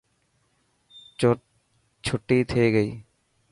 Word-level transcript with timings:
ڇوٽي 2.05 2.37
ٿي 2.49 2.63
گئي. 2.75 2.89